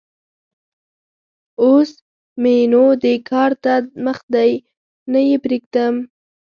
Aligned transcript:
اوس 1.61 1.89
م 2.41 2.43
ېنو 2.61 2.85
دې 3.03 3.13
کار 3.29 3.51
ته 3.63 3.73
مخ 4.05 4.19
دی؛ 4.33 4.51
نه 5.11 5.19
يې 5.27 5.37
پرېږدم. 5.43 5.95